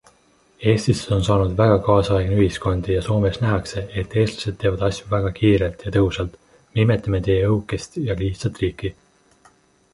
Eestist 0.69 1.11
on 1.15 1.19
saanud 1.25 1.51
väga 1.59 1.75
kaasaegne 1.87 2.37
ühiskond 2.45 2.89
ja 2.93 3.03
Soomes 3.09 3.37
nähakse, 3.43 3.83
et 4.03 4.17
eestlased 4.23 4.59
teevad 4.65 4.81
asju 4.89 5.11
väga 5.13 5.31
kiirelt 5.41 5.85
ja 5.89 5.93
tõhusalt, 5.99 6.39
me 6.75 6.85
imetleme 6.87 7.23
teie 7.29 7.47
õhukest 7.53 8.01
ja 8.09 8.17
lihtsat 8.25 8.63
riiki. 8.65 8.97